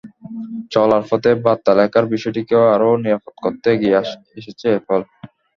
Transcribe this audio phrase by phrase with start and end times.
[0.73, 3.97] চলার পথে বার্তা লেখার বিষয়টিকে আরও নিরাপদ করতে এগিয়ে
[4.39, 5.01] এসেছে অ্যাপল।